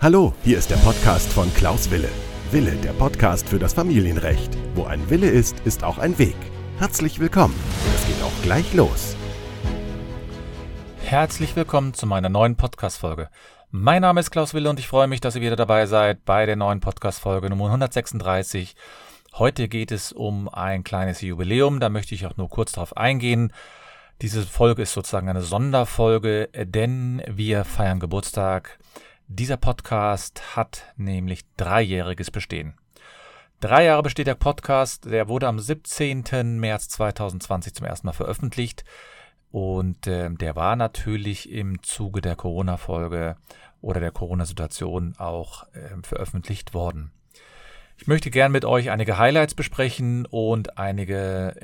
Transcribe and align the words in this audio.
Hallo, 0.00 0.32
hier 0.44 0.58
ist 0.58 0.70
der 0.70 0.76
Podcast 0.76 1.32
von 1.32 1.52
Klaus 1.54 1.90
Wille. 1.90 2.08
Wille, 2.52 2.76
der 2.76 2.92
Podcast 2.92 3.48
für 3.48 3.58
das 3.58 3.72
Familienrecht. 3.74 4.56
Wo 4.76 4.84
ein 4.84 5.10
Wille 5.10 5.28
ist, 5.28 5.58
ist 5.64 5.82
auch 5.82 5.98
ein 5.98 6.16
Weg. 6.20 6.36
Herzlich 6.78 7.18
willkommen. 7.18 7.56
Es 7.96 8.06
geht 8.06 8.22
auch 8.22 8.42
gleich 8.44 8.72
los. 8.74 9.16
Herzlich 11.02 11.56
willkommen 11.56 11.94
zu 11.94 12.06
meiner 12.06 12.28
neuen 12.28 12.54
Podcast-Folge. 12.54 13.28
Mein 13.72 14.02
Name 14.02 14.20
ist 14.20 14.30
Klaus 14.30 14.54
Wille 14.54 14.70
und 14.70 14.78
ich 14.78 14.86
freue 14.86 15.08
mich, 15.08 15.20
dass 15.20 15.34
ihr 15.34 15.42
wieder 15.42 15.56
dabei 15.56 15.86
seid 15.86 16.24
bei 16.24 16.46
der 16.46 16.54
neuen 16.54 16.78
Podcast-Folge 16.78 17.50
Nummer 17.50 17.64
136. 17.64 18.76
Heute 19.34 19.66
geht 19.66 19.90
es 19.90 20.12
um 20.12 20.48
ein 20.48 20.84
kleines 20.84 21.22
Jubiläum, 21.22 21.80
da 21.80 21.88
möchte 21.88 22.14
ich 22.14 22.24
auch 22.24 22.36
nur 22.36 22.48
kurz 22.48 22.70
darauf 22.70 22.96
eingehen. 22.96 23.52
Diese 24.22 24.44
Folge 24.44 24.82
ist 24.82 24.92
sozusagen 24.92 25.28
eine 25.28 25.42
Sonderfolge, 25.42 26.50
denn 26.54 27.20
wir 27.26 27.64
feiern 27.64 27.98
Geburtstag. 27.98 28.78
Dieser 29.30 29.58
Podcast 29.58 30.56
hat 30.56 30.84
nämlich 30.96 31.44
dreijähriges 31.58 32.30
Bestehen. 32.30 32.72
Drei 33.60 33.84
Jahre 33.84 34.02
besteht 34.02 34.26
der 34.26 34.34
Podcast, 34.34 35.04
der 35.04 35.28
wurde 35.28 35.48
am 35.48 35.58
17. 35.58 36.58
März 36.58 36.88
2020 36.88 37.74
zum 37.74 37.84
ersten 37.84 38.06
Mal 38.06 38.14
veröffentlicht 38.14 38.86
und 39.50 40.06
äh, 40.06 40.30
der 40.30 40.56
war 40.56 40.76
natürlich 40.76 41.52
im 41.52 41.82
Zuge 41.82 42.22
der 42.22 42.36
Corona-Folge 42.36 43.36
oder 43.82 44.00
der 44.00 44.12
Corona-Situation 44.12 45.14
auch 45.18 45.64
äh, 45.74 45.90
veröffentlicht 46.02 46.72
worden. 46.72 47.10
Ich 47.98 48.06
möchte 48.06 48.30
gern 48.30 48.50
mit 48.50 48.64
euch 48.64 48.88
einige 48.88 49.18
Highlights 49.18 49.54
besprechen 49.54 50.24
und 50.24 50.78
einige 50.78 51.54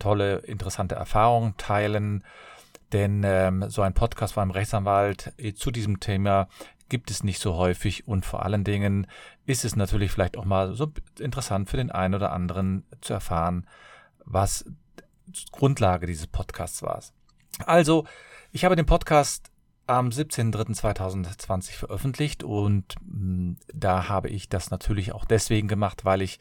tolle, 0.00 0.38
interessante 0.38 0.96
Erfahrungen 0.96 1.54
teilen, 1.56 2.24
denn 2.92 3.22
ähm, 3.24 3.66
so 3.68 3.82
ein 3.82 3.94
Podcast 3.94 4.34
von 4.34 4.42
einem 4.42 4.50
Rechtsanwalt 4.50 5.32
äh, 5.36 5.54
zu 5.54 5.70
diesem 5.70 6.00
Thema 6.00 6.48
gibt 6.92 7.10
es 7.10 7.24
nicht 7.24 7.40
so 7.40 7.56
häufig 7.56 8.06
und 8.06 8.26
vor 8.26 8.44
allen 8.44 8.64
Dingen 8.64 9.06
ist 9.46 9.64
es 9.64 9.76
natürlich 9.76 10.12
vielleicht 10.12 10.36
auch 10.36 10.44
mal 10.44 10.74
so 10.74 10.92
interessant 11.18 11.70
für 11.70 11.78
den 11.78 11.90
einen 11.90 12.14
oder 12.14 12.32
anderen 12.32 12.84
zu 13.00 13.14
erfahren, 13.14 13.66
was 14.26 14.66
Grundlage 15.52 16.06
dieses 16.06 16.26
Podcasts 16.26 16.82
war. 16.82 17.02
Also, 17.64 18.04
ich 18.52 18.66
habe 18.66 18.76
den 18.76 18.84
Podcast 18.84 19.50
am 19.86 20.10
17.03.2020 20.10 21.72
veröffentlicht 21.72 22.44
und 22.44 22.94
hm, 23.00 23.56
da 23.72 24.10
habe 24.10 24.28
ich 24.28 24.50
das 24.50 24.70
natürlich 24.70 25.12
auch 25.12 25.24
deswegen 25.24 25.68
gemacht, 25.68 26.04
weil 26.04 26.20
ich 26.20 26.40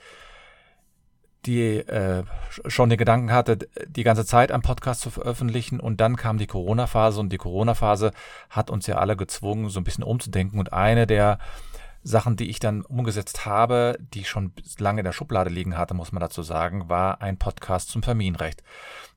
die 1.45 1.77
äh, 1.77 2.23
schon 2.67 2.89
den 2.89 2.99
Gedanken 2.99 3.31
hatte, 3.31 3.57
die 3.87 4.03
ganze 4.03 4.25
Zeit 4.25 4.51
einen 4.51 4.61
Podcast 4.61 5.01
zu 5.01 5.09
veröffentlichen 5.09 5.79
und 5.79 5.99
dann 5.99 6.15
kam 6.15 6.37
die 6.37 6.47
Corona-Phase 6.47 7.19
und 7.19 7.29
die 7.29 7.37
Corona-Phase 7.37 8.11
hat 8.49 8.69
uns 8.69 8.87
ja 8.87 8.97
alle 8.97 9.17
gezwungen, 9.17 9.69
so 9.69 9.79
ein 9.79 9.83
bisschen 9.83 10.03
umzudenken 10.03 10.59
und 10.59 10.73
eine 10.73 11.07
der 11.07 11.39
Sachen, 12.03 12.35
die 12.35 12.49
ich 12.49 12.59
dann 12.59 12.81
umgesetzt 12.81 13.45
habe, 13.45 13.97
die 14.13 14.23
schon 14.23 14.53
lange 14.79 15.01
in 15.01 15.05
der 15.05 15.13
Schublade 15.13 15.49
liegen 15.49 15.77
hatte, 15.77 15.93
muss 15.93 16.11
man 16.11 16.21
dazu 16.21 16.41
sagen, 16.41 16.89
war 16.89 17.21
ein 17.21 17.37
Podcast 17.37 17.89
zum 17.89 18.01
Familienrecht. 18.01 18.63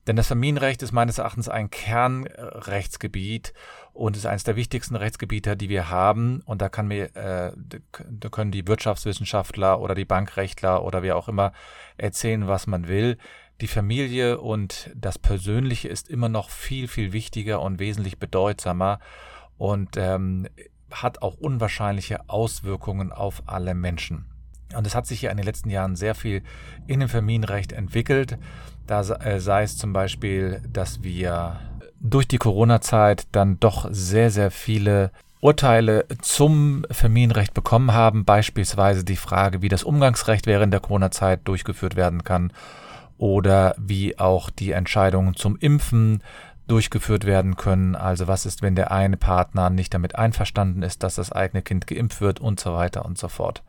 Denn 0.07 0.15
das 0.15 0.27
Familienrecht 0.27 0.83
ist 0.83 0.91
meines 0.91 1.17
Erachtens 1.17 1.49
ein 1.49 1.71
Kernrechtsgebiet 1.71 3.53
und 3.93 4.15
ist 4.15 4.27
eines 4.27 4.43
der 4.43 4.55
wichtigsten 4.55 4.95
Rechtsgebiete, 4.95 5.57
die 5.57 5.69
wir 5.69 5.89
haben. 5.89 6.41
Und 6.45 6.61
da 6.61 6.69
kann 6.69 6.87
mir, 6.87 7.15
äh, 7.15 7.51
da 8.09 8.29
können 8.29 8.51
die 8.51 8.67
Wirtschaftswissenschaftler 8.67 9.79
oder 9.79 9.95
die 9.95 10.05
Bankrechtler 10.05 10.83
oder 10.83 11.01
wer 11.01 11.17
auch 11.17 11.27
immer 11.27 11.53
erzählen, 11.97 12.47
was 12.47 12.67
man 12.67 12.87
will. 12.87 13.17
Die 13.61 13.67
Familie 13.67 14.39
und 14.39 14.91
das 14.95 15.17
Persönliche 15.17 15.87
ist 15.87 16.09
immer 16.09 16.29
noch 16.29 16.49
viel, 16.49 16.87
viel 16.87 17.13
wichtiger 17.13 17.61
und 17.61 17.79
wesentlich 17.79 18.19
bedeutsamer 18.19 18.99
und 19.57 19.97
ähm, 19.97 20.47
hat 20.91 21.21
auch 21.21 21.35
unwahrscheinliche 21.35 22.29
Auswirkungen 22.29 23.11
auf 23.11 23.43
alle 23.47 23.73
Menschen. 23.73 24.34
Und 24.73 24.87
es 24.87 24.95
hat 24.95 25.05
sich 25.05 25.21
ja 25.21 25.31
in 25.31 25.37
den 25.37 25.45
letzten 25.45 25.69
Jahren 25.69 25.95
sehr 25.95 26.15
viel 26.15 26.41
in 26.87 26.99
dem 26.99 27.09
Familienrecht 27.09 27.71
entwickelt. 27.71 28.37
Da 28.87 29.01
äh, 29.01 29.39
sei 29.39 29.63
es 29.63 29.77
zum 29.77 29.93
Beispiel, 29.93 30.61
dass 30.71 31.03
wir 31.03 31.59
durch 31.99 32.27
die 32.27 32.37
Corona-Zeit 32.37 33.27
dann 33.31 33.59
doch 33.59 33.87
sehr, 33.91 34.31
sehr 34.31 34.51
viele 34.51 35.11
Urteile 35.41 36.05
zum 36.21 36.85
Familienrecht 36.89 37.53
bekommen 37.53 37.93
haben, 37.93 38.25
beispielsweise 38.25 39.03
die 39.03 39.15
Frage, 39.15 39.61
wie 39.61 39.69
das 39.69 39.83
Umgangsrecht 39.83 40.47
während 40.47 40.73
der 40.73 40.79
Corona-Zeit 40.79 41.41
durchgeführt 41.43 41.95
werden 41.95 42.23
kann 42.23 42.51
oder 43.17 43.75
wie 43.77 44.17
auch 44.17 44.49
die 44.49 44.71
Entscheidungen 44.71 45.35
zum 45.35 45.55
Impfen 45.57 46.21
durchgeführt 46.67 47.25
werden 47.25 47.55
können. 47.57 47.95
Also 47.95 48.27
was 48.27 48.45
ist, 48.45 48.61
wenn 48.61 48.75
der 48.75 48.91
eine 48.91 49.17
Partner 49.17 49.69
nicht 49.69 49.93
damit 49.93 50.15
einverstanden 50.15 50.81
ist, 50.81 51.03
dass 51.03 51.15
das 51.15 51.31
eigene 51.31 51.61
Kind 51.61 51.85
geimpft 51.85 52.21
wird 52.21 52.39
und 52.39 52.59
so 52.59 52.73
weiter 52.73 53.05
und 53.05 53.17
so 53.17 53.27
fort. 53.27 53.61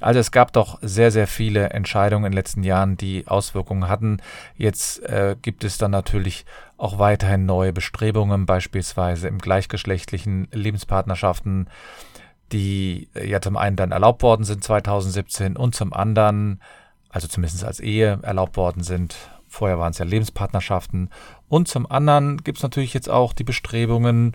Also 0.00 0.18
es 0.18 0.32
gab 0.32 0.52
doch 0.52 0.78
sehr, 0.82 1.12
sehr 1.12 1.28
viele 1.28 1.70
Entscheidungen 1.70 2.24
in 2.24 2.32
den 2.32 2.36
letzten 2.36 2.64
Jahren, 2.64 2.96
die 2.96 3.28
Auswirkungen 3.28 3.88
hatten. 3.88 4.18
Jetzt 4.56 5.02
äh, 5.04 5.36
gibt 5.40 5.62
es 5.62 5.78
dann 5.78 5.92
natürlich 5.92 6.44
auch 6.76 6.98
weiterhin 6.98 7.46
neue 7.46 7.72
Bestrebungen, 7.72 8.44
beispielsweise 8.44 9.28
im 9.28 9.38
gleichgeschlechtlichen 9.38 10.48
Lebenspartnerschaften, 10.50 11.68
die 12.50 13.08
äh, 13.14 13.28
ja 13.28 13.40
zum 13.40 13.56
einen 13.56 13.76
dann 13.76 13.92
erlaubt 13.92 14.22
worden 14.22 14.44
sind 14.44 14.64
2017 14.64 15.56
und 15.56 15.76
zum 15.76 15.92
anderen, 15.92 16.60
also 17.08 17.28
zumindest 17.28 17.64
als 17.64 17.78
Ehe 17.78 18.18
erlaubt 18.22 18.56
worden 18.56 18.82
sind 18.82 19.14
Vorher 19.52 19.78
waren 19.78 19.90
es 19.90 19.98
ja 19.98 20.06
Lebenspartnerschaften. 20.06 21.10
Und 21.46 21.68
zum 21.68 21.88
anderen 21.90 22.38
gibt 22.38 22.56
es 22.56 22.62
natürlich 22.62 22.94
jetzt 22.94 23.10
auch 23.10 23.34
die 23.34 23.44
Bestrebungen, 23.44 24.34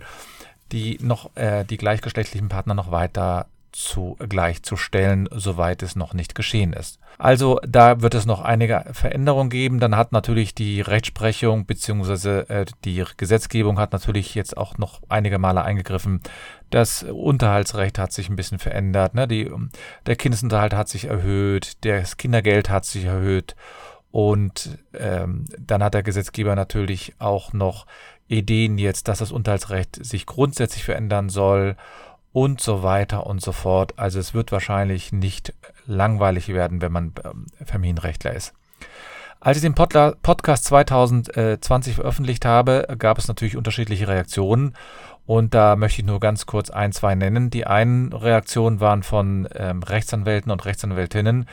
die 0.70 0.98
noch 1.02 1.34
äh, 1.34 1.64
die 1.64 1.76
gleichgeschlechtlichen 1.76 2.48
Partner 2.48 2.74
noch 2.74 2.92
weiter 2.92 3.46
zu 3.72 4.16
gleichzustellen, 4.28 5.28
soweit 5.32 5.82
es 5.82 5.96
noch 5.96 6.14
nicht 6.14 6.34
geschehen 6.34 6.72
ist. 6.72 7.00
Also 7.18 7.60
da 7.66 8.00
wird 8.00 8.14
es 8.14 8.26
noch 8.26 8.42
einige 8.42 8.84
Veränderungen 8.92 9.50
geben. 9.50 9.80
Dann 9.80 9.96
hat 9.96 10.12
natürlich 10.12 10.54
die 10.54 10.80
Rechtsprechung 10.80 11.66
bzw. 11.66 12.40
Äh, 12.42 12.66
die 12.84 13.04
Gesetzgebung 13.16 13.80
hat 13.80 13.92
natürlich 13.92 14.36
jetzt 14.36 14.56
auch 14.56 14.78
noch 14.78 15.02
einige 15.08 15.38
Male 15.38 15.64
eingegriffen. 15.64 16.20
Das 16.70 17.02
Unterhaltsrecht 17.02 17.98
hat 17.98 18.12
sich 18.12 18.28
ein 18.28 18.36
bisschen 18.36 18.60
verändert. 18.60 19.14
Ne? 19.14 19.26
Die, 19.26 19.50
der 20.06 20.14
Kindesunterhalt 20.14 20.74
hat 20.74 20.88
sich 20.88 21.06
erhöht, 21.06 21.84
das 21.84 22.18
Kindergeld 22.18 22.70
hat 22.70 22.84
sich 22.84 23.04
erhöht 23.04 23.56
und 24.10 24.78
ähm, 24.94 25.44
dann 25.58 25.82
hat 25.82 25.94
der 25.94 26.02
Gesetzgeber 26.02 26.56
natürlich 26.56 27.14
auch 27.18 27.52
noch 27.52 27.86
Ideen 28.28 28.78
jetzt, 28.78 29.08
dass 29.08 29.18
das 29.18 29.32
Unterhaltsrecht 29.32 30.04
sich 30.04 30.26
grundsätzlich 30.26 30.84
verändern 30.84 31.28
soll 31.28 31.76
und 32.32 32.60
so 32.60 32.82
weiter 32.82 33.26
und 33.26 33.40
so 33.40 33.52
fort. 33.52 33.98
Also 33.98 34.18
es 34.18 34.34
wird 34.34 34.52
wahrscheinlich 34.52 35.12
nicht 35.12 35.54
langweilig 35.86 36.48
werden, 36.48 36.80
wenn 36.80 36.92
man 36.92 37.12
ähm, 37.24 37.46
Familienrechtler 37.64 38.34
ist. 38.34 38.54
Als 39.40 39.58
ich 39.58 39.62
den 39.62 39.74
Podcast 39.74 40.64
2020 40.64 41.94
veröffentlicht 41.94 42.44
habe, 42.44 42.88
gab 42.98 43.18
es 43.18 43.28
natürlich 43.28 43.56
unterschiedliche 43.56 44.08
Reaktionen. 44.08 44.74
Und 45.26 45.54
da 45.54 45.76
möchte 45.76 46.00
ich 46.00 46.06
nur 46.06 46.18
ganz 46.20 46.46
kurz 46.46 46.70
ein, 46.70 46.90
zwei 46.90 47.14
nennen. 47.14 47.50
Die 47.50 47.66
einen 47.66 48.12
Reaktionen 48.12 48.80
waren 48.80 49.02
von 49.04 49.48
ähm, 49.54 49.82
Rechtsanwälten 49.82 50.50
und 50.50 50.64
Rechtsanwältinnen 50.64 51.46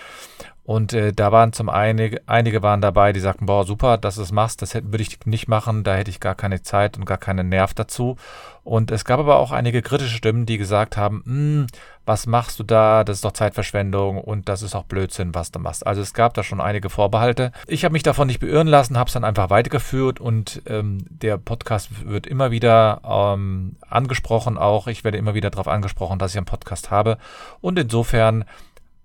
und 0.65 0.93
äh, 0.93 1.13
da 1.13 1.31
waren 1.31 1.53
zum 1.53 1.69
einen, 1.69 2.17
einige 2.25 2.63
waren 2.63 2.81
dabei, 2.81 3.13
die 3.13 3.19
sagten, 3.19 3.45
boah, 3.45 3.65
super, 3.65 3.99
dass 3.99 4.15
du 4.15 4.23
es 4.23 4.31
machst, 4.31 4.63
das 4.63 4.73
würde 4.73 5.01
ich 5.01 5.19
nicht 5.25 5.47
machen, 5.47 5.83
da 5.83 5.95
hätte 5.95 6.09
ich 6.09 6.19
gar 6.19 6.33
keine 6.33 6.63
Zeit 6.63 6.97
und 6.97 7.05
gar 7.05 7.19
keinen 7.19 7.49
Nerv 7.49 7.75
dazu. 7.75 8.17
Und 8.63 8.89
es 8.89 9.05
gab 9.05 9.19
aber 9.19 9.37
auch 9.37 9.51
einige 9.51 9.83
kritische 9.83 10.17
Stimmen, 10.17 10.47
die 10.47 10.57
gesagt 10.57 10.97
haben, 10.97 11.21
hm, 11.25 11.67
was 12.03 12.25
machst 12.25 12.57
du 12.57 12.63
da, 12.63 13.03
das 13.03 13.17
ist 13.17 13.25
doch 13.25 13.33
Zeitverschwendung 13.33 14.17
und 14.17 14.49
das 14.49 14.63
ist 14.63 14.73
auch 14.73 14.85
Blödsinn, 14.85 15.35
was 15.35 15.51
du 15.51 15.59
machst. 15.59 15.85
Also 15.85 16.01
es 16.01 16.15
gab 16.15 16.33
da 16.33 16.41
schon 16.41 16.59
einige 16.59 16.89
Vorbehalte. 16.89 17.51
Ich 17.67 17.85
habe 17.85 17.93
mich 17.93 18.01
davon 18.01 18.25
nicht 18.25 18.39
beirren 18.39 18.67
lassen, 18.67 18.97
habe 18.97 19.07
es 19.07 19.13
dann 19.13 19.23
einfach 19.23 19.51
weitergeführt 19.51 20.19
und 20.19 20.63
ähm, 20.65 21.05
der 21.09 21.37
Podcast 21.37 22.07
wird 22.09 22.25
immer 22.25 22.49
wieder 22.49 23.01
ähm, 23.07 23.75
angesprochen 23.87 24.57
auch. 24.57 24.87
Ich 24.87 25.03
werde 25.03 25.19
immer 25.19 25.35
wieder 25.35 25.51
darauf 25.51 25.67
angesprochen, 25.67 26.17
dass 26.17 26.31
ich 26.31 26.37
einen 26.37 26.47
Podcast 26.47 26.89
habe. 26.89 27.19
Und 27.61 27.77
insofern 27.77 28.45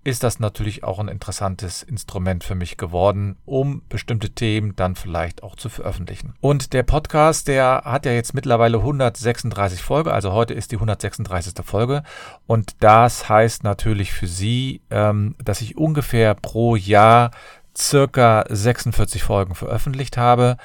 ist 0.03 0.23
das 0.23 0.41
natürlich 0.41 0.83
auch 0.83 0.99
ein 0.99 1.09
interessantes 1.09 1.83
Instrument 1.83 2.43
für 2.43 2.55
mich 2.55 2.77
geworden, 2.77 3.37
um 3.45 3.83
bestimmte 3.89 4.31
Themen 4.31 4.75
dann 4.75 4.97
vielleicht 4.97 5.43
auch 5.43 5.57
zu 5.57 5.69
veröffentlichen. 5.69 6.35
Und 6.41 6.73
der 6.73 6.83
Podcast, 6.85 7.49
der 7.49 7.83
hat 7.85 8.07
ja 8.07 8.13
jetzt 8.13 8.33
mittlerweile 8.33 8.79
136 8.79 9.83
Folge, 9.83 10.13
also 10.13 10.33
heute 10.33 10.55
ist 10.55 10.73
die 10.73 10.77
136. 10.77 11.55
Folge. 11.65 12.03
Und 12.47 12.77
das 12.81 13.29
heißt 13.29 13.63
natürlich 13.63 14.13
für 14.13 14.27
Sie, 14.27 14.81
ähm, 14.91 15.35
dass 15.43 15.61
ich 15.61 15.77
ungefähr 15.77 16.35
pro 16.35 16.77
Jahr 16.77 17.31
circa 17.77 18.45
46 18.49 19.23
Folgen 19.23 19.55
veröffentlicht 19.55 20.17
habe. 20.17 20.57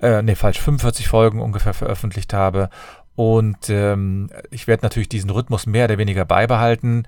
Äh, 0.00 0.22
nee, 0.22 0.34
falsch, 0.34 0.60
45 0.60 1.08
Folgen 1.08 1.40
ungefähr 1.40 1.74
veröffentlicht 1.74 2.34
habe. 2.34 2.68
Und 3.14 3.68
ähm, 3.68 4.30
ich 4.50 4.66
werde 4.66 4.84
natürlich 4.84 5.08
diesen 5.08 5.30
Rhythmus 5.30 5.66
mehr 5.66 5.84
oder 5.84 5.98
weniger 5.98 6.24
beibehalten. 6.24 7.06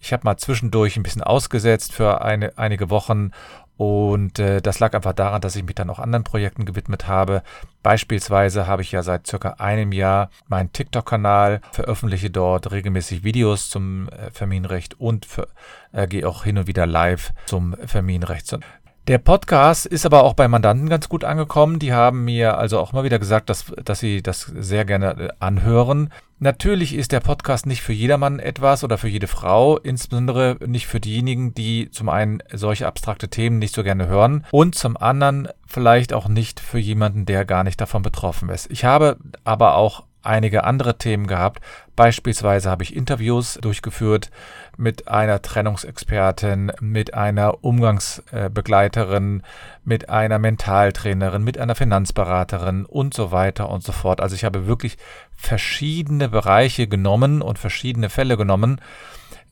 Ich 0.00 0.12
habe 0.12 0.24
mal 0.24 0.36
zwischendurch 0.36 0.96
ein 0.96 1.02
bisschen 1.02 1.22
ausgesetzt 1.22 1.92
für 1.92 2.22
eine, 2.22 2.56
einige 2.58 2.90
Wochen 2.90 3.32
Und 3.76 4.38
äh, 4.38 4.62
das 4.62 4.78
lag 4.78 4.94
einfach 4.94 5.12
daran, 5.12 5.42
dass 5.42 5.54
ich 5.54 5.62
mich 5.62 5.74
dann 5.74 5.90
auch 5.90 5.98
anderen 5.98 6.24
Projekten 6.24 6.64
gewidmet 6.64 7.08
habe. 7.08 7.42
Beispielsweise 7.82 8.66
habe 8.66 8.82
ich 8.82 8.90
ja 8.92 9.02
seit 9.02 9.26
circa 9.26 9.56
einem 9.58 9.92
Jahr 9.92 10.30
meinen 10.48 10.72
TikTok-Kanal, 10.72 11.60
veröffentliche 11.72 12.30
dort 12.30 12.70
regelmäßig 12.72 13.22
Videos 13.22 13.68
zum 13.68 14.08
äh, 14.08 14.30
Familienrecht 14.30 14.98
und 14.98 15.26
für, 15.26 15.48
äh, 15.92 16.06
gehe 16.06 16.26
auch 16.26 16.44
hin 16.44 16.56
und 16.56 16.66
wieder 16.66 16.86
live 16.86 17.32
zum 17.44 17.76
Familienrecht. 17.86 18.58
Der 19.08 19.18
Podcast 19.18 19.86
ist 19.86 20.04
aber 20.04 20.24
auch 20.24 20.34
bei 20.34 20.48
Mandanten 20.48 20.88
ganz 20.88 21.08
gut 21.08 21.22
angekommen. 21.22 21.78
Die 21.78 21.92
haben 21.92 22.24
mir 22.24 22.58
also 22.58 22.80
auch 22.80 22.92
mal 22.92 23.04
wieder 23.04 23.20
gesagt, 23.20 23.48
dass, 23.48 23.66
dass 23.84 24.00
sie 24.00 24.20
das 24.20 24.52
sehr 24.56 24.84
gerne 24.84 25.10
äh, 25.12 25.28
anhören. 25.38 26.12
Natürlich 26.40 26.92
ist 26.92 27.12
der 27.12 27.20
Podcast 27.20 27.66
nicht 27.66 27.82
für 27.82 27.92
jedermann 27.92 28.40
etwas 28.40 28.82
oder 28.82 28.98
für 28.98 29.06
jede 29.06 29.28
Frau, 29.28 29.78
insbesondere 29.78 30.56
nicht 30.66 30.88
für 30.88 30.98
diejenigen, 30.98 31.54
die 31.54 31.88
zum 31.92 32.08
einen 32.08 32.42
solche 32.52 32.88
abstrakte 32.88 33.28
Themen 33.28 33.60
nicht 33.60 33.76
so 33.76 33.84
gerne 33.84 34.08
hören 34.08 34.44
und 34.50 34.74
zum 34.74 34.96
anderen 34.96 35.48
vielleicht 35.68 36.12
auch 36.12 36.26
nicht 36.26 36.58
für 36.58 36.78
jemanden, 36.78 37.26
der 37.26 37.44
gar 37.44 37.62
nicht 37.62 37.80
davon 37.80 38.02
betroffen 38.02 38.48
ist. 38.48 38.68
Ich 38.72 38.84
habe 38.84 39.18
aber 39.44 39.76
auch 39.76 40.02
einige 40.26 40.64
andere 40.64 40.98
Themen 40.98 41.26
gehabt. 41.26 41.60
Beispielsweise 41.94 42.70
habe 42.70 42.82
ich 42.82 42.94
Interviews 42.94 43.58
durchgeführt 43.60 44.30
mit 44.76 45.08
einer 45.08 45.40
Trennungsexpertin, 45.40 46.72
mit 46.80 47.14
einer 47.14 47.64
Umgangsbegleiterin, 47.64 49.42
mit 49.84 50.08
einer 50.10 50.38
Mentaltrainerin, 50.38 51.42
mit 51.42 51.58
einer 51.58 51.74
Finanzberaterin 51.74 52.84
und 52.84 53.14
so 53.14 53.32
weiter 53.32 53.70
und 53.70 53.82
so 53.82 53.92
fort. 53.92 54.20
Also 54.20 54.34
ich 54.34 54.44
habe 54.44 54.66
wirklich 54.66 54.98
verschiedene 55.34 56.28
Bereiche 56.28 56.86
genommen 56.86 57.40
und 57.40 57.58
verschiedene 57.58 58.10
Fälle 58.10 58.36
genommen 58.36 58.80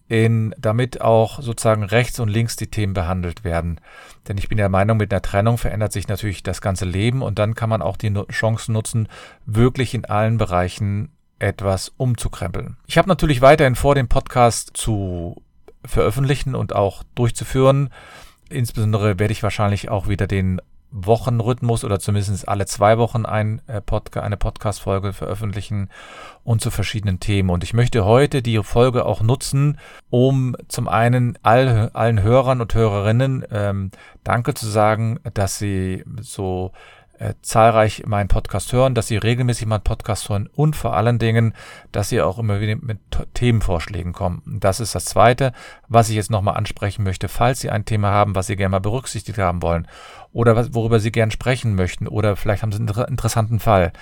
in, 0.09 0.55
damit 0.59 1.01
auch 1.01 1.41
sozusagen 1.41 1.83
rechts 1.83 2.21
und 2.21 2.29
links 2.29 2.57
die 2.57 2.71
Themen 2.71 2.93
behandelt 2.93 3.45
werden. 3.45 3.81
Denn 4.29 4.39
ich 4.39 4.49
bin 4.49 4.59
der 4.59 4.69
Meinung, 4.69 4.99
mit 4.99 5.13
einer 5.13 5.23
Trennung 5.23 5.59
verändert 5.59 5.93
sich 5.93 6.09
natürlich 6.09 6.43
das 6.43 6.61
ganze 6.61 6.85
Leben 6.85 7.23
und 7.23 7.39
dann 7.39 7.55
kann 7.55 7.71
man 7.71 7.83
auch 7.83 7.97
die 7.97 8.13
Chancen 8.31 8.73
nutzen, 8.73 9.09
wirklich 9.47 9.95
in 9.95 10.05
allen 10.05 10.37
Bereichen 10.37 11.11
etwas 11.39 11.93
umzukrempeln. 11.97 12.77
Ich 12.87 12.99
habe 12.99 13.09
natürlich 13.09 13.41
weiterhin 13.41 13.75
vor, 13.75 13.95
den 13.95 14.09
Podcast 14.09 14.71
zu 14.75 15.43
veröffentlichen 15.85 16.55
und 16.55 16.75
auch 16.75 17.03
durchzuführen. 17.15 17.91
Insbesondere 18.49 19.19
werde 19.19 19.33
ich 19.33 19.43
wahrscheinlich 19.43 19.89
auch 19.89 20.09
wieder 20.09 20.27
den 20.27 20.61
Wochenrhythmus 20.95 21.85
oder 21.85 21.99
zumindest 21.99 22.49
alle 22.49 22.67
zwei 22.67 22.99
Wochen 22.99 23.27
ein 23.27 23.61
äh, 23.67 23.81
Podca 23.81 24.21
eine 24.21 24.37
Podcast-Folge 24.37 25.13
veröffentlichen 25.13 25.91
und 26.45 26.61
zu 26.61 26.71
verschiedenen 26.71 27.19
Themen. 27.19 27.51
Und 27.51 27.65
ich 27.65 27.75
möchte 27.75 28.05
heute 28.05 28.43
die 28.43 28.63
Folge 28.63 29.05
auch 29.05 29.21
nutzen, 29.21 29.79
um 30.09 30.57
zum 30.69 30.87
einen 30.87 31.37
all, 31.43 31.91
allen 31.95 32.23
Hörern 32.23 32.61
und 32.61 32.75
Hörerinnen 32.75 33.45
ähm, 33.51 33.91
Danke 34.23 34.55
zu 34.55 34.67
sagen, 34.67 35.19
dass 35.35 35.59
sie 35.59 36.05
so 36.21 36.71
äh, 37.19 37.35
zahlreich 37.43 38.05
meinen 38.07 38.29
Podcast 38.29 38.73
hören, 38.73 38.95
dass 38.95 39.09
sie 39.09 39.17
regelmäßig 39.17 39.67
meinen 39.67 39.83
Podcast 39.83 40.29
hören 40.29 40.49
und 40.53 40.77
vor 40.77 40.97
allen 40.97 41.19
Dingen, 41.19 41.55
dass 41.93 42.09
sie 42.09 42.21
auch 42.21 42.39
immer 42.39 42.61
wieder 42.61 42.77
mit 42.77 42.99
Themenvorschlägen 43.35 44.13
kommen. 44.13 44.43
Das 44.47 44.81
ist 44.81 44.95
das 44.95 45.05
Zweite, 45.05 45.53
was 45.89 46.09
ich 46.09 46.17
jetzt 46.17 46.31
nochmal 46.31 46.57
ansprechen 46.57 47.05
möchte. 47.05 47.29
Falls 47.29 47.61
Sie 47.61 47.71
ein 47.71 47.85
Thema 47.85 48.11
haben, 48.11 48.35
was 48.35 48.47
Sie 48.49 48.57
gerne 48.57 48.71
mal 48.71 48.81
berücksichtigt 48.81 49.39
haben 49.39 49.63
wollen 49.63 49.87
oder 50.33 50.75
worüber 50.75 51.01
Sie 51.01 51.13
gerne 51.13 51.33
sprechen 51.33 51.75
möchten 51.75 52.09
oder 52.09 52.37
vielleicht 52.37 52.63
haben 52.63 52.73
Sie 52.73 52.79
einen 52.79 53.09
interessanten 53.09 53.61
Fall, 53.61 53.93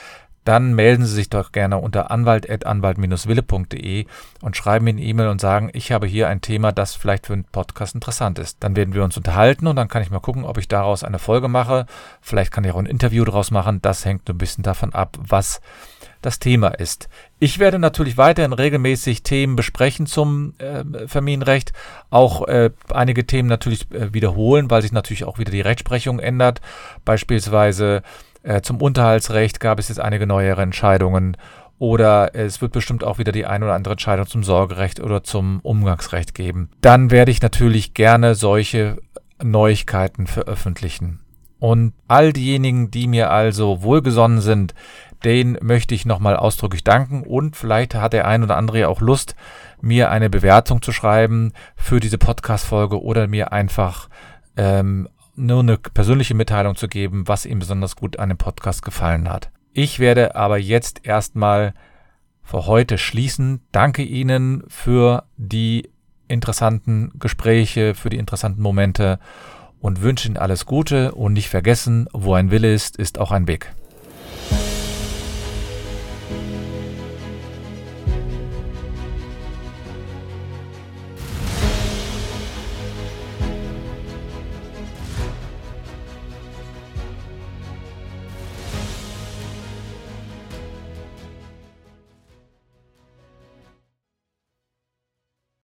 dann 0.45 0.75
melden 0.75 1.05
Sie 1.05 1.15
sich 1.15 1.31
doch 1.31 1.53
gerne 1.53 1.79
unter 1.79 2.11
anwalt.anwalt-wille.de 2.11 4.07
und 4.41 4.57
schreiben 4.57 4.85
mir 4.85 4.91
eine 4.91 5.03
E-Mail 5.03 5.29
und 5.29 5.41
sagen, 5.41 5.71
ich 5.73 5.93
habe 5.93 6.07
hier 6.07 6.29
ein 6.29 6.41
Thema, 6.41 6.73
das 6.73 6.95
vielleicht 6.95 7.27
für 7.27 7.33
einen 7.33 7.45
Podcast 7.45 7.95
interessant 7.95 8.39
ist. 8.39 8.59
Dann 8.61 8.75
werden 8.75 8.95
wir 8.95 9.05
uns 9.05 9.17
unterhalten 9.17 9.67
und 9.67 9.77
dann 9.77 9.89
kann 9.89 10.03
ich 10.03 10.11
mal 10.11 10.21
gucken, 10.21 10.45
ob 10.45 10.59
ich 10.59 10.69
daraus 10.69 11.05
eine 11.05 11.19
Folge 11.19 11.49
mache. 11.49 11.87
Vielleicht 12.21 12.51
kann 12.53 12.65
ich 12.65 12.73
auch 12.73 12.79
ein 12.79 12.87
Interview 12.87 13.25
daraus 13.25 13.51
machen. 13.51 13.81
Das 13.83 14.05
hängt 14.05 14.29
ein 14.29 14.39
bisschen 14.39 14.65
davon 14.65 14.93
ab, 14.93 15.17
was 15.21 15.61
das 16.23 16.39
Thema 16.39 16.69
ist. 16.69 17.09
Ich 17.41 17.59
werde 17.59 17.79
natürlich 17.79 18.17
weiterhin 18.17 18.53
regelmäßig 18.53 19.25
Themen 19.25 19.57
besprechen 19.57 20.07
zum 20.07 20.55
äh, 20.59 21.09
Familienrecht, 21.09 21.73
auch 22.11 22.47
äh, 22.47 22.71
einige 22.91 23.27
Themen 23.27 23.49
natürlich 23.49 23.91
äh, 23.91 24.15
wiederholen, 24.15 24.71
weil 24.71 24.83
sich 24.83 24.93
natürlich 24.93 25.25
auch 25.25 25.39
wieder 25.39 25.51
die 25.51 25.61
Rechtsprechung 25.61 26.21
ändert. 26.21 26.61
Beispielsweise 27.05 28.03
äh, 28.43 28.61
zum 28.61 28.81
Unterhaltsrecht 28.81 29.61
gab 29.61 29.79
es 29.79 29.89
jetzt 29.89 30.01
einige 30.01 30.27
neuere 30.27 30.63
Entscheidungen 30.63 31.37
oder 31.79 32.35
es 32.35 32.61
wird 32.61 32.73
bestimmt 32.73 33.03
auch 33.03 33.19
wieder 33.19 33.33
die 33.33 33.47
ein 33.47 33.63
oder 33.63 33.75
andere 33.75 33.95
Entscheidung 33.95 34.27
zum 34.27 34.45
Sorgerecht 34.45 35.01
oder 35.01 35.25
zum 35.25 35.61
Umgangsrecht 35.61 36.35
geben. 36.35 36.71
Dann 36.81 37.11
werde 37.11 37.33
ich 37.33 37.43
natürlich 37.43 37.95
gerne 37.95 38.35
solche 38.35 38.99
Neuigkeiten 39.43 40.27
veröffentlichen. 40.27 41.21
Und 41.59 41.93
all 42.09 42.33
diejenigen, 42.33 42.91
die 42.91 43.07
mir 43.07 43.31
also 43.31 43.83
wohlgesonnen 43.83 44.41
sind, 44.41 44.75
denen 45.25 45.57
möchte 45.61 45.95
ich 45.95 46.07
nochmal 46.07 46.37
ausdrücklich 46.37 46.85
danken 46.85 47.23
und 47.23 47.57
vielleicht 47.57 47.95
hat 47.95 48.13
der 48.13 48.27
ein 48.27 48.43
oder 48.43 48.57
andere 48.57 48.81
ja 48.81 48.89
auch 48.89 49.01
Lust, 49.01 49.37
mir 49.81 50.11
eine 50.11 50.31
Bewertung 50.31 50.83
zu 50.83 50.93
schreiben 50.93 51.53
für 51.77 52.01
diese 52.01 52.19
Podcast-Folge 52.19 53.03
oder 53.03 53.27
mir 53.27 53.53
einfach 53.53 54.09
ähm, 54.57 55.09
nur 55.35 55.61
eine 55.61 55.79
persönliche 55.79 56.35
Mitteilung 56.35 56.77
zu 56.77 56.89
geben, 56.89 57.27
was 57.27 57.47
ihm 57.47 57.59
besonders 57.59 57.97
gut 57.97 58.19
an 58.19 58.29
dem 58.29 58.39
Podcast 58.39 58.83
gefallen 58.83 59.29
hat. 59.29 59.51
Ich 59.73 59.99
werde 59.99 60.37
aber 60.37 60.59
jetzt 60.59 61.07
erstmal 61.07 61.75
für 62.43 62.67
heute 62.67 62.99
schließen. 62.99 63.61
Danke 63.73 64.03
Ihnen 64.03 64.65
für 64.69 65.25
die 65.37 65.89
interessanten 66.29 67.13
Gespräche, 67.19 67.95
für 67.95 68.11
die 68.11 68.19
interessanten 68.19 68.63
Momente 68.63 69.19
und 69.81 70.03
wünsche 70.03 70.29
Ihnen 70.29 70.37
alles 70.37 70.67
Gute 70.67 71.13
und 71.13 71.33
nicht 71.33 71.49
vergessen, 71.49 72.09
wo 72.13 72.35
ein 72.35 72.51
Wille 72.51 72.73
ist, 72.73 72.97
ist 72.97 73.19
auch 73.19 73.33
ein 73.33 73.47
Weg. 73.47 73.75